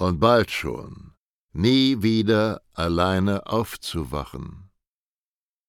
[0.00, 1.12] und bald schon
[1.52, 4.70] nie wieder alleine aufzuwachen.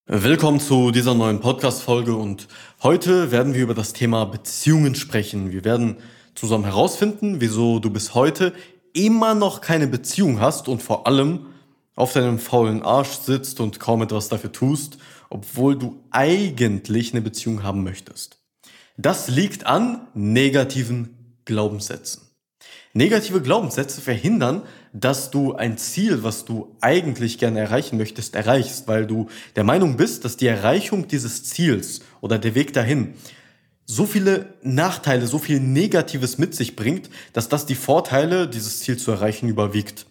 [0.08, 2.48] Willkommen zu dieser neuen Podcast-Folge und
[2.84, 5.52] heute werden wir über das Thema Beziehungen sprechen.
[5.52, 5.98] Wir werden
[6.36, 8.54] zusammen herausfinden, wieso du bis heute
[8.94, 11.48] immer noch keine Beziehung hast und vor allem,
[11.96, 14.98] auf deinem faulen Arsch sitzt und kaum etwas dafür tust,
[15.30, 18.42] obwohl du eigentlich eine Beziehung haben möchtest.
[18.98, 22.31] Das liegt an negativen Glaubenssätzen.
[22.94, 29.08] Negative Glaubenssätze verhindern, dass du ein Ziel, was du eigentlich gerne erreichen möchtest, erreichst, weil
[29.08, 33.14] du der Meinung bist, dass die Erreichung dieses Ziels oder der Weg dahin
[33.86, 38.98] so viele Nachteile, so viel Negatives mit sich bringt, dass das die Vorteile, dieses Ziel
[38.98, 40.06] zu erreichen, überwiegt.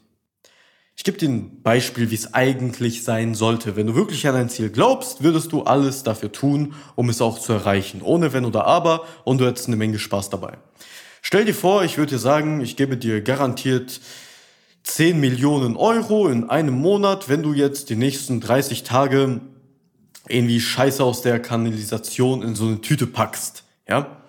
[0.96, 3.76] Ich gebe dir ein Beispiel, wie es eigentlich sein sollte.
[3.76, 7.38] Wenn du wirklich an dein Ziel glaubst, würdest du alles dafür tun, um es auch
[7.38, 8.02] zu erreichen.
[8.02, 10.58] Ohne Wenn oder Aber und du hättest eine Menge Spaß dabei.
[11.22, 14.00] Stell dir vor, ich würde dir sagen, ich gebe dir garantiert
[14.84, 19.40] 10 Millionen Euro in einem Monat, wenn du jetzt die nächsten 30 Tage
[20.28, 23.64] irgendwie Scheiße aus der Kanalisation in so eine Tüte packst.
[23.88, 24.22] Ja?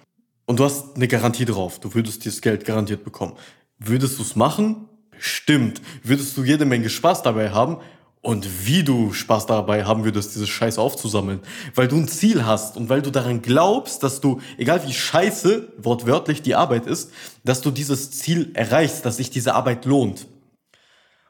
[0.45, 1.79] Und du hast eine Garantie drauf.
[1.79, 3.37] Du würdest dieses Geld garantiert bekommen.
[3.79, 4.89] Würdest du es machen?
[5.17, 5.81] Stimmt.
[6.03, 7.77] Würdest du jede Menge Spaß dabei haben
[8.21, 11.39] und wie du Spaß dabei haben würdest, dieses Scheiß aufzusammeln.
[11.73, 15.73] Weil du ein Ziel hast und weil du daran glaubst, dass du, egal wie scheiße
[15.77, 17.11] wortwörtlich die Arbeit ist,
[17.43, 20.27] dass du dieses Ziel erreichst, dass sich diese Arbeit lohnt.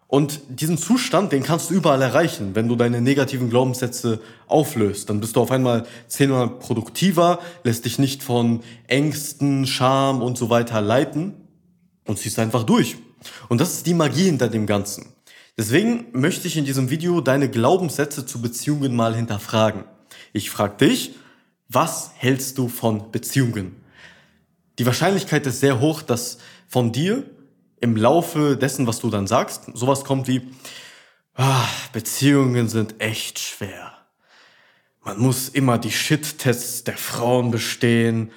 [0.08, 5.10] Und diesen Zustand, den kannst du überall erreichen, wenn du deine negativen Glaubenssätze auflöst.
[5.10, 10.50] Dann bist du auf einmal zehnmal produktiver, lässt dich nicht von Ängsten, Scham und so
[10.50, 11.36] weiter leiten
[12.06, 12.98] und ziehst einfach durch.
[13.48, 15.06] Und das ist die Magie hinter dem Ganzen.
[15.62, 19.84] Deswegen möchte ich in diesem Video deine Glaubenssätze zu Beziehungen mal hinterfragen.
[20.34, 21.14] Ich frage dich,
[21.70, 23.76] was hältst du von Beziehungen?
[24.80, 27.30] Die Wahrscheinlichkeit ist sehr hoch, dass von dir
[27.80, 30.50] im Laufe dessen, was du dann sagst, sowas kommt wie,
[31.36, 33.94] ah, Beziehungen sind echt schwer.
[35.04, 38.32] Man muss immer die Shit-Tests der Frauen bestehen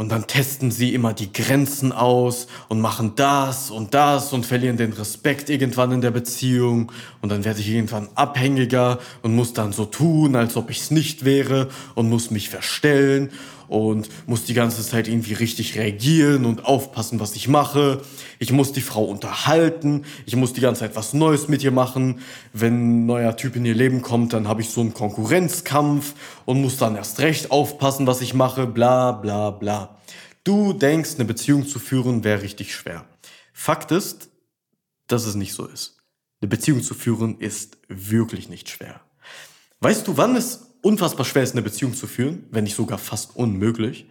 [0.00, 4.78] und dann testen sie immer die Grenzen aus und machen das und das und verlieren
[4.78, 6.90] den Respekt irgendwann in der Beziehung.
[7.20, 10.90] Und dann werde ich irgendwann abhängiger und muss dann so tun, als ob ich es
[10.90, 13.28] nicht wäre und muss mich verstellen
[13.70, 18.02] und muss die ganze Zeit irgendwie richtig reagieren und aufpassen, was ich mache.
[18.40, 20.04] Ich muss die Frau unterhalten.
[20.26, 22.18] Ich muss die ganze Zeit was Neues mit ihr machen.
[22.52, 26.14] Wenn ein neuer Typ in ihr Leben kommt, dann habe ich so einen Konkurrenzkampf
[26.46, 28.66] und muss dann erst recht aufpassen, was ich mache.
[28.66, 29.96] Bla bla bla.
[30.42, 33.04] Du denkst, eine Beziehung zu führen wäre richtig schwer.
[33.52, 34.30] Fakt ist,
[35.06, 35.98] dass es nicht so ist.
[36.40, 39.00] Eine Beziehung zu führen ist wirklich nicht schwer.
[39.78, 43.36] Weißt du, wann es unfassbar schwer ist, eine Beziehung zu führen, wenn nicht sogar fast
[43.36, 44.06] unmöglich,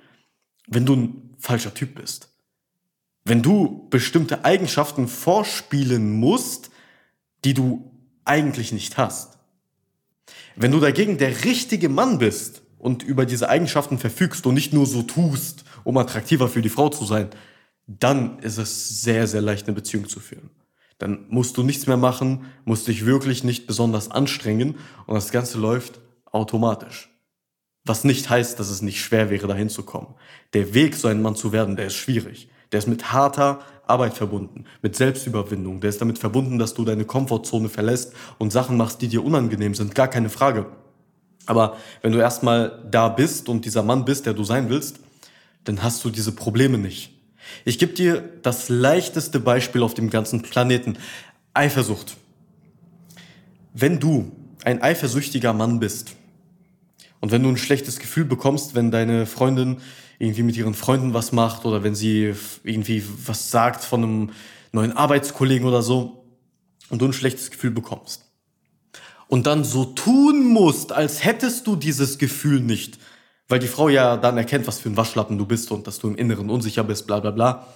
[0.67, 2.29] wenn du ein falscher Typ bist.
[3.25, 6.69] Wenn du bestimmte Eigenschaften vorspielen musst,
[7.45, 7.91] die du
[8.25, 9.37] eigentlich nicht hast.
[10.55, 14.85] Wenn du dagegen der richtige Mann bist und über diese Eigenschaften verfügst und nicht nur
[14.85, 17.29] so tust, um attraktiver für die Frau zu sein,
[17.87, 20.49] dann ist es sehr, sehr leicht, eine Beziehung zu führen.
[20.99, 24.75] Dann musst du nichts mehr machen, musst dich wirklich nicht besonders anstrengen
[25.07, 25.99] und das Ganze läuft
[26.31, 27.09] automatisch.
[27.85, 30.13] Was nicht heißt, dass es nicht schwer wäre, dahin zu kommen.
[30.53, 32.49] Der Weg, so ein Mann zu werden, der ist schwierig.
[32.71, 35.81] Der ist mit harter Arbeit verbunden, mit Selbstüberwindung.
[35.81, 39.73] Der ist damit verbunden, dass du deine Komfortzone verlässt und Sachen machst, die dir unangenehm
[39.73, 39.95] sind.
[39.95, 40.67] Gar keine Frage.
[41.47, 44.99] Aber wenn du erstmal da bist und dieser Mann bist, der du sein willst,
[45.63, 47.11] dann hast du diese Probleme nicht.
[47.65, 50.97] Ich gebe dir das leichteste Beispiel auf dem ganzen Planeten.
[51.55, 52.17] Eifersucht.
[53.73, 54.31] Wenn du
[54.63, 56.15] ein eifersüchtiger Mann bist,
[57.19, 59.77] und wenn du ein schlechtes Gefühl bekommst, wenn deine Freundin
[60.19, 64.31] irgendwie mit ihren Freunden was macht oder wenn sie irgendwie was sagt von einem
[64.71, 66.19] neuen Arbeitskollegen oder so,
[66.89, 68.25] und du ein schlechtes Gefühl bekommst.
[69.27, 72.97] Und dann so tun musst, als hättest du dieses Gefühl nicht,
[73.47, 76.07] weil die Frau ja dann erkennt, was für ein Waschlappen du bist und dass du
[76.07, 77.67] im Inneren unsicher bist, bla bla bla,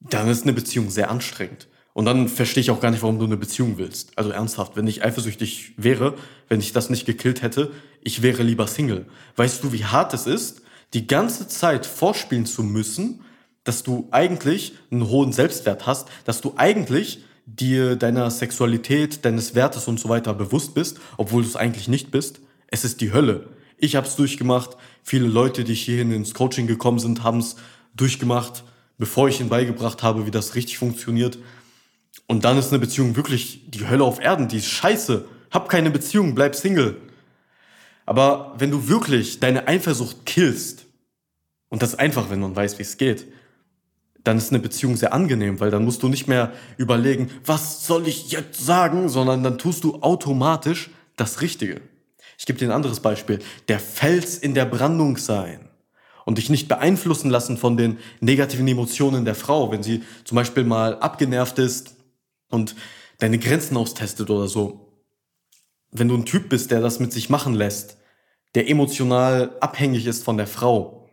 [0.00, 1.68] dann ist eine Beziehung sehr anstrengend.
[1.96, 4.10] Und dann verstehe ich auch gar nicht, warum du eine Beziehung willst.
[4.16, 6.12] Also ernsthaft, wenn ich eifersüchtig wäre,
[6.46, 7.70] wenn ich das nicht gekillt hätte,
[8.02, 9.06] ich wäre lieber Single.
[9.36, 10.60] Weißt du, wie hart es ist,
[10.92, 13.22] die ganze Zeit vorspielen zu müssen,
[13.64, 19.88] dass du eigentlich einen hohen Selbstwert hast, dass du eigentlich dir deiner Sexualität, deines Wertes
[19.88, 22.40] und so weiter bewusst bist, obwohl du es eigentlich nicht bist.
[22.66, 23.48] Es ist die Hölle.
[23.78, 24.76] Ich habe es durchgemacht.
[25.02, 27.56] Viele Leute, die hierhin ins Coaching gekommen sind, haben es
[27.94, 28.64] durchgemacht,
[28.98, 31.38] bevor ich ihnen beigebracht habe, wie das richtig funktioniert.
[32.26, 35.24] Und dann ist eine Beziehung wirklich die Hölle auf Erden, die ist scheiße.
[35.50, 36.96] Hab keine Beziehung, bleib Single.
[38.04, 40.86] Aber wenn du wirklich deine Eifersucht killst,
[41.68, 43.26] und das einfach, wenn man weiß, wie es geht,
[44.22, 48.08] dann ist eine Beziehung sehr angenehm, weil dann musst du nicht mehr überlegen, was soll
[48.08, 51.80] ich jetzt sagen, sondern dann tust du automatisch das Richtige.
[52.38, 53.38] Ich gebe dir ein anderes Beispiel.
[53.68, 55.68] Der Fels in der Brandung sein
[56.24, 60.64] und dich nicht beeinflussen lassen von den negativen Emotionen der Frau, wenn sie zum Beispiel
[60.64, 61.95] mal abgenervt ist
[62.50, 62.76] und
[63.18, 65.02] deine Grenzen austestet oder so.
[65.90, 67.96] Wenn du ein Typ bist, der das mit sich machen lässt,
[68.54, 71.08] der emotional abhängig ist von der Frau,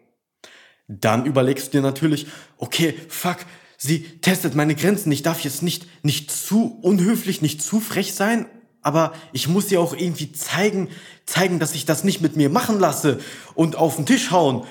[0.88, 2.28] dann überlegst du dir natürlich,
[2.58, 3.38] okay, fuck,
[3.78, 8.48] sie testet meine Grenzen, ich darf jetzt nicht, nicht zu unhöflich, nicht zu frech sein,
[8.82, 10.90] aber ich muss ihr auch irgendwie zeigen,
[11.26, 13.20] zeigen, dass ich das nicht mit mir machen lasse
[13.56, 14.66] und auf den Tisch hauen.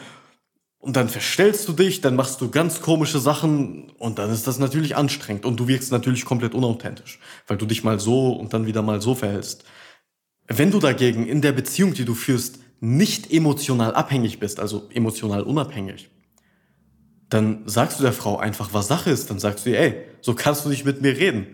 [0.82, 4.58] Und dann verstellst du dich, dann machst du ganz komische Sachen und dann ist das
[4.58, 8.66] natürlich anstrengend und du wirkst natürlich komplett unauthentisch, weil du dich mal so und dann
[8.66, 9.62] wieder mal so verhältst.
[10.48, 15.44] Wenn du dagegen in der Beziehung, die du führst, nicht emotional abhängig bist, also emotional
[15.44, 16.10] unabhängig,
[17.28, 19.30] dann sagst du der Frau einfach, was Sache ist.
[19.30, 21.46] Dann sagst du ihr, ey, so kannst du nicht mit mir reden.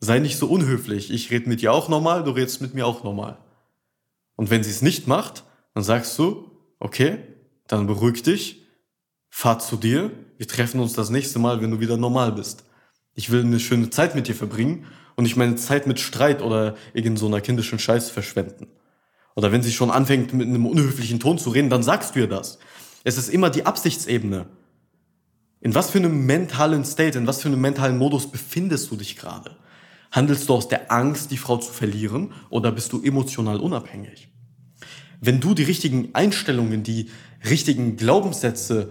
[0.00, 1.10] Sei nicht so unhöflich.
[1.10, 3.38] Ich rede mit dir auch normal, du redest mit mir auch normal.
[4.36, 7.18] Und wenn sie es nicht macht, dann sagst du, okay,
[7.72, 8.62] dann beruhig dich,
[9.28, 12.64] fahr zu dir, wir treffen uns das nächste Mal, wenn du wieder normal bist.
[13.14, 14.86] Ich will eine schöne Zeit mit dir verbringen
[15.16, 18.68] und nicht meine Zeit mit Streit oder irgend so kindischen Scheiße verschwenden.
[19.36, 22.26] Oder wenn sie schon anfängt, mit einem unhöflichen Ton zu reden, dann sagst du ihr
[22.26, 22.58] das.
[23.04, 24.46] Es ist immer die Absichtsebene.
[25.60, 29.16] In was für einem mentalen State, in was für einem mentalen Modus befindest du dich
[29.16, 29.56] gerade?
[30.10, 34.28] Handelst du aus der Angst, die Frau zu verlieren, oder bist du emotional unabhängig?
[35.20, 37.08] Wenn du die richtigen Einstellungen, die
[37.48, 38.90] richtigen Glaubenssätze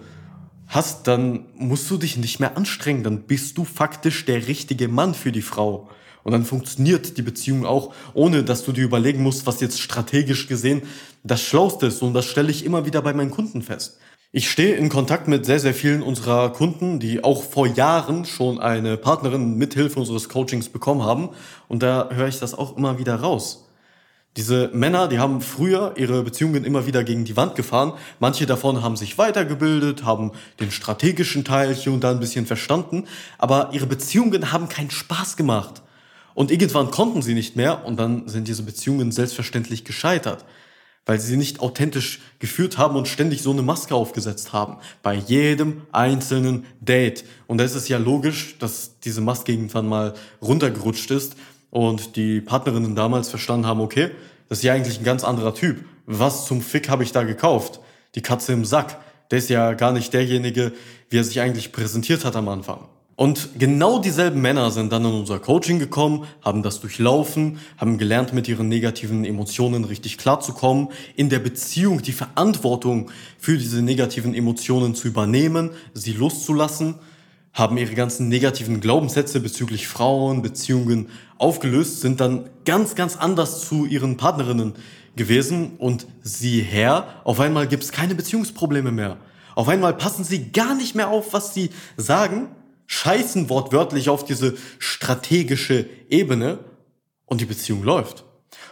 [0.68, 5.14] hast, dann musst du dich nicht mehr anstrengen, dann bist du faktisch der richtige Mann
[5.14, 5.90] für die Frau.
[6.24, 10.48] Und dann funktioniert die Beziehung auch, ohne dass du dir überlegen musst, was jetzt strategisch
[10.48, 10.84] gesehen
[11.24, 12.02] das Schlauste ist.
[12.04, 13.98] Und das stelle ich immer wieder bei meinen Kunden fest.
[14.32, 18.60] Ich stehe in Kontakt mit sehr, sehr vielen unserer Kunden, die auch vor Jahren schon
[18.60, 21.30] eine Partnerin mithilfe unseres Coachings bekommen haben.
[21.68, 23.69] Und da höre ich das auch immer wieder raus.
[24.38, 27.94] Diese Männer, die haben früher ihre Beziehungen immer wieder gegen die Wand gefahren.
[28.20, 33.06] Manche davon haben sich weitergebildet, haben den strategischen Teil hier und da ein bisschen verstanden,
[33.38, 35.82] aber ihre Beziehungen haben keinen Spaß gemacht.
[36.36, 40.46] Und irgendwann konnten sie nicht mehr und dann sind diese Beziehungen selbstverständlich gescheitert,
[41.06, 44.78] weil sie nicht authentisch geführt haben und ständig so eine Maske aufgesetzt haben.
[45.02, 47.26] Bei jedem einzelnen Date.
[47.48, 51.36] Und da ist es ja logisch, dass diese Maske irgendwann mal runtergerutscht ist
[51.72, 54.12] und die Partnerinnen damals verstanden haben, okay,
[54.50, 55.86] das ist ja eigentlich ein ganz anderer Typ.
[56.06, 57.80] Was zum Fick habe ich da gekauft?
[58.16, 58.98] Die Katze im Sack.
[59.32, 60.74] Der ist ja gar nicht derjenige,
[61.10, 62.86] wie er sich eigentlich präsentiert hat am Anfang.
[63.16, 68.34] Und genau dieselben Männer sind dann in unser Coaching gekommen, haben das durchlaufen, haben gelernt,
[68.34, 70.88] mit ihren negativen Emotionen richtig klarzukommen,
[71.18, 76.96] in der Beziehung die Verantwortung für diese negativen Emotionen zu übernehmen, sie loszulassen
[77.54, 83.86] haben ihre ganzen negativen Glaubenssätze bezüglich Frauen, Beziehungen aufgelöst, sind dann ganz, ganz anders zu
[83.86, 84.74] ihren Partnerinnen
[85.16, 89.18] gewesen und sieh her, auf einmal gibt es keine Beziehungsprobleme mehr.
[89.56, 92.50] Auf einmal passen sie gar nicht mehr auf, was sie sagen,
[92.88, 96.60] scheißen wortwörtlich auf diese strategische Ebene
[97.26, 98.24] und die Beziehung läuft.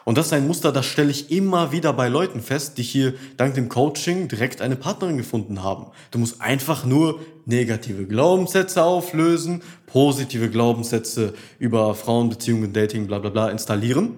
[0.08, 3.14] Und das ist ein Muster, das stelle ich immer wieder bei Leuten fest, die hier
[3.36, 5.88] dank dem Coaching direkt eine Partnerin gefunden haben.
[6.12, 13.50] Du musst einfach nur negative Glaubenssätze auflösen, positive Glaubenssätze über Frauenbeziehungen, Dating, bla bla bla
[13.50, 14.14] installieren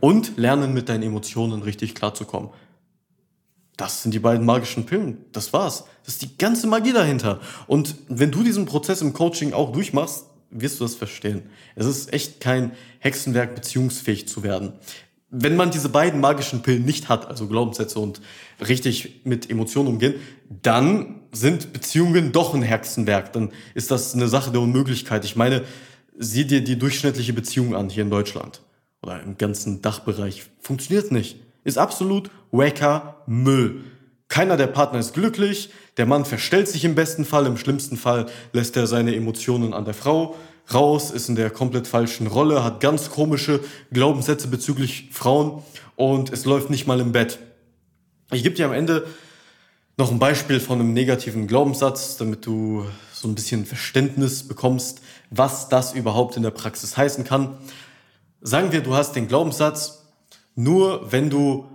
[0.00, 2.48] und lernen mit deinen Emotionen richtig klarzukommen.
[3.76, 5.18] Das sind die beiden magischen Pillen.
[5.32, 5.84] Das war's.
[6.02, 7.40] Das ist die ganze Magie dahinter.
[7.66, 11.42] Und wenn du diesen Prozess im Coaching auch durchmachst, wirst du das verstehen.
[11.76, 14.72] Es ist echt kein Hexenwerk, beziehungsfähig zu werden
[15.30, 18.20] wenn man diese beiden magischen Pillen nicht hat, also Glaubenssätze und
[18.66, 20.14] richtig mit Emotionen umgehen,
[20.62, 23.32] dann sind Beziehungen doch ein Hexenwerk.
[23.32, 25.24] Dann ist das eine Sache der Unmöglichkeit.
[25.24, 25.62] Ich meine,
[26.18, 28.62] sieh dir die durchschnittliche Beziehung an hier in Deutschland
[29.02, 30.44] oder im ganzen Dachbereich.
[30.60, 31.36] Funktioniert nicht.
[31.62, 33.84] Ist absolut wacker Müll.
[34.28, 38.26] Keiner der Partner ist glücklich, der Mann verstellt sich im besten Fall, im schlimmsten Fall
[38.52, 40.36] lässt er seine Emotionen an der Frau
[40.72, 43.60] raus, ist in der komplett falschen Rolle, hat ganz komische
[43.92, 45.62] Glaubenssätze bezüglich Frauen
[45.96, 47.38] und es läuft nicht mal im Bett.
[48.32, 49.06] Ich gebe dir am Ende
[49.96, 55.68] noch ein Beispiel von einem negativen Glaubenssatz, damit du so ein bisschen Verständnis bekommst, was
[55.68, 57.58] das überhaupt in der Praxis heißen kann.
[58.40, 60.06] Sagen wir, du hast den Glaubenssatz,
[60.54, 61.66] nur wenn du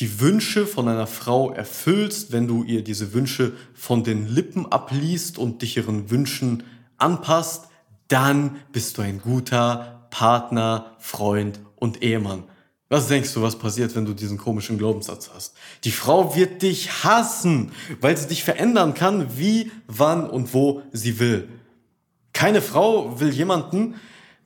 [0.00, 5.38] die Wünsche von einer Frau erfüllst, wenn du ihr diese Wünsche von den Lippen abliest
[5.38, 6.64] und dich ihren Wünschen
[6.96, 7.68] anpasst,
[8.08, 12.44] dann bist du ein guter Partner, Freund und Ehemann.
[12.88, 15.54] Was denkst du, was passiert, wenn du diesen komischen Glaubenssatz hast?
[15.84, 21.20] Die Frau wird dich hassen, weil sie dich verändern kann, wie, wann und wo sie
[21.20, 21.48] will.
[22.32, 23.96] Keine Frau will jemanden,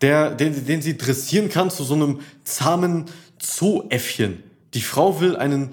[0.01, 3.05] der, den, den sie dressieren kann zu so einem zahmen
[3.39, 4.43] Zooäffchen.
[4.75, 5.71] Die Frau will einen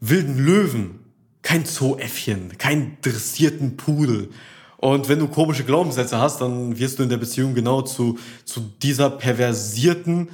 [0.00, 1.00] wilden Löwen,
[1.42, 4.30] kein Zooäffchen, keinen dressierten Pudel.
[4.78, 8.60] Und wenn du komische Glaubenssätze hast, dann wirst du in der Beziehung genau zu, zu
[8.60, 10.28] dieser perversierten,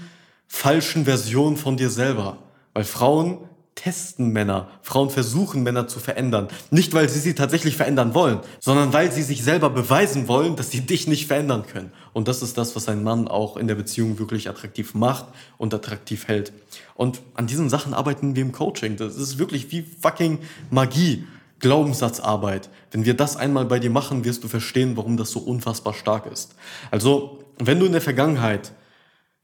[0.49, 2.39] falschen Version von dir selber.
[2.75, 3.39] Weil Frauen
[3.75, 4.69] testen Männer.
[4.83, 6.49] Frauen versuchen Männer zu verändern.
[6.71, 10.71] Nicht, weil sie sie tatsächlich verändern wollen, sondern weil sie sich selber beweisen wollen, dass
[10.71, 11.91] sie dich nicht verändern können.
[12.13, 15.73] Und das ist das, was ein Mann auch in der Beziehung wirklich attraktiv macht und
[15.73, 16.53] attraktiv hält.
[16.95, 18.97] Und an diesen Sachen arbeiten wir im Coaching.
[18.97, 20.39] Das ist wirklich wie fucking
[20.71, 21.25] Magie.
[21.63, 22.69] Glaubenssatzarbeit.
[22.91, 26.27] Wenn wir das einmal bei dir machen, wirst du verstehen, warum das so unfassbar stark
[26.27, 26.55] ist.
[26.91, 28.73] Also, wenn du in der Vergangenheit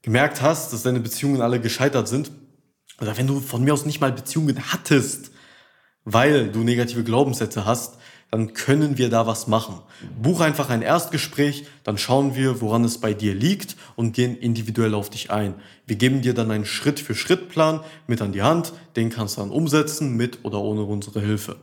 [0.03, 2.31] gemerkt hast, dass deine Beziehungen alle gescheitert sind,
[3.01, 5.31] oder wenn du von mir aus nicht mal Beziehungen hattest,
[6.13, 7.95] weil du negative Glaubenssätze hast,
[8.31, 9.79] dann können wir da was machen.
[10.21, 14.93] Buch einfach ein Erstgespräch, dann schauen wir, woran es bei dir liegt und gehen individuell
[14.93, 15.55] auf dich ein.
[15.87, 20.15] Wir geben dir dann einen Schritt-für-Schritt-Plan mit an die Hand, den kannst du dann umsetzen
[20.15, 21.55] mit oder ohne unsere Hilfe.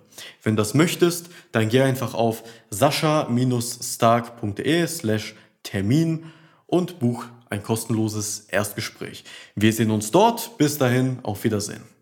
[0.42, 6.24] Wenn das möchtest, dann geh einfach auf sascha-stark.de slash Termin
[6.66, 9.22] und buch ein kostenloses Erstgespräch.
[9.54, 10.58] Wir sehen uns dort.
[10.58, 11.95] Bis dahin, auf Wiedersehen.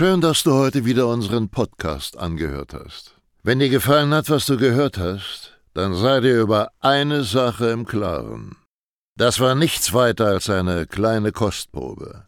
[0.00, 3.16] Schön, dass du heute wieder unseren Podcast angehört hast.
[3.42, 7.84] Wenn dir gefallen hat, was du gehört hast, dann sei dir über eine Sache im
[7.84, 8.56] Klaren.
[9.18, 12.26] Das war nichts weiter als eine kleine Kostprobe.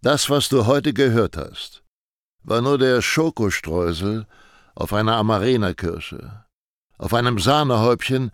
[0.00, 1.82] Das, was du heute gehört hast,
[2.42, 4.26] war nur der Schokostreusel
[4.74, 6.46] auf einer Amarena-Kirsche,
[6.96, 8.30] auf einem Sahnehäubchen,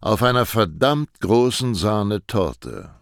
[0.00, 2.94] auf einer verdammt großen Sahnetorte.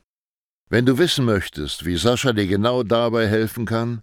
[0.71, 4.03] Wenn du wissen möchtest, wie Sascha dir genau dabei helfen kann,